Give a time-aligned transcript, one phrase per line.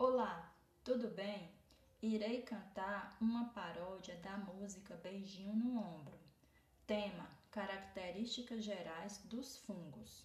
[0.00, 0.54] Olá,
[0.84, 1.50] tudo bem?
[2.00, 6.16] Irei cantar uma paródia da música Beijinho no Ombro.
[6.86, 10.24] Tema: Características gerais dos fungos.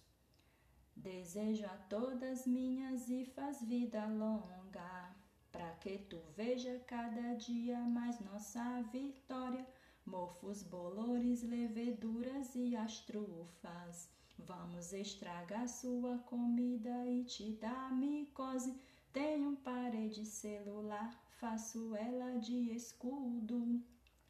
[0.94, 5.12] Desejo a todas minhas faz vida longa,
[5.50, 9.66] para que tu veja cada dia mais nossa vitória.
[10.06, 14.08] Mofos, bolores, leveduras e as trufas.
[14.38, 18.72] Vamos estragar sua comida e te dar micose.
[19.14, 23.80] Tenho parede celular, faço ela de escudo.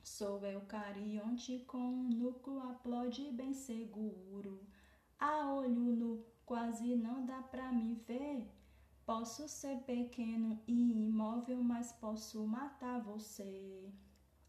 [0.03, 4.61] Sou eucarionte com núcleo, aplode bem seguro.
[5.19, 8.47] A olho nu, quase não dá pra me ver.
[9.07, 13.91] Posso ser pequeno e imóvel, mas posso matar você.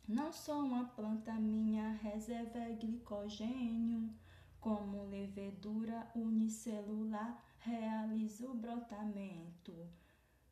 [0.05, 4.13] Não sou uma planta, minha reserva é glicogênio.
[4.59, 9.73] Como levedura unicelular, realizo o brotamento.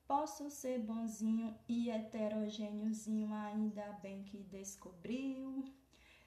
[0.07, 5.63] Posso ser bonzinho e heterogêneozinho, ainda bem que descobriu.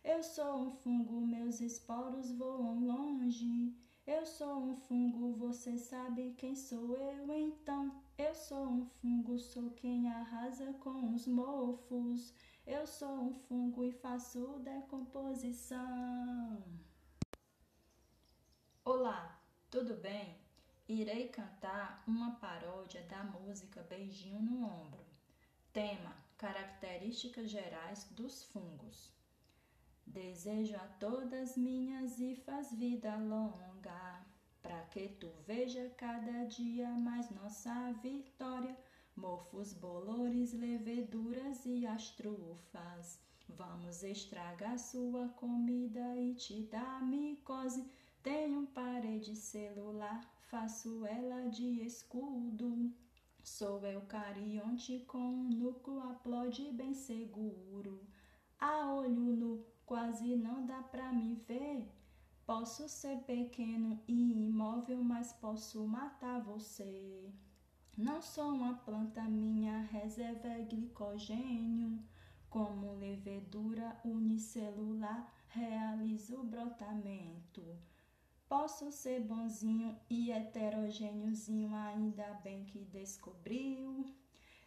[0.03, 3.75] Eu sou um fungo, meus esporos voam longe.
[4.07, 8.03] Eu sou um fungo, você sabe quem sou eu então?
[8.17, 12.33] Eu sou um fungo, sou quem arrasa com os mofos.
[12.67, 16.63] Eu sou um fungo e faço decomposição.
[18.85, 19.39] Olá,
[19.71, 20.46] tudo bem?
[20.89, 25.05] Irei cantar uma paródia da música Beijinho no Ombro.
[25.73, 29.13] Tema: Características gerais dos fungos.
[30.07, 34.25] Desejo a todas minhas faz vida longa,
[34.63, 38.77] para que tu veja cada dia mais nossa vitória.
[39.17, 43.19] Mofos, bolores, leveduras e as trufas.
[43.49, 47.91] Vamos estragar sua comida e te dar micose
[48.27, 52.93] tenho parede celular, faço ela de escudo.
[53.41, 58.05] Sou eucarionte com núcleo, aplode bem seguro.
[58.59, 61.89] A olho nu, quase não dá pra me ver.
[62.45, 67.33] Posso ser pequeno e imóvel, mas posso matar você.
[67.97, 71.97] Não sou uma planta, minha reserva é glicogênio.
[72.51, 77.63] Como levedura unicelular, realizo o brotamento.
[78.49, 84.07] Posso ser bonzinho e heterogêneozinho, ainda bem que descobriu.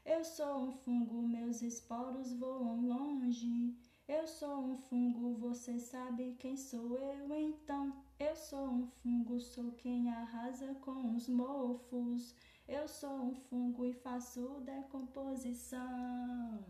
[0.06, 3.74] Eu sou um fungo, meus esporos voam longe.
[4.06, 7.96] Eu sou um fungo, você sabe quem sou eu então?
[8.20, 12.36] Eu sou um fungo, sou quem arrasa com os mofos.
[12.68, 16.66] Eu sou um fungo e faço decomposição.